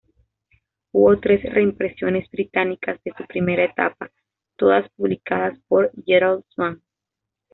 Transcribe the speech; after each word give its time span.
Hubo 0.91 1.19
tres 1.19 1.43
reimpresiones 1.43 2.27
británicas 2.31 2.99
de 3.03 3.13
su 3.15 3.23
primera 3.27 3.65
etapa, 3.65 4.09
todas 4.55 4.89
publicadas 4.97 5.59
por 5.67 5.91
Gerald 6.07 6.43
Swan. 6.55 6.81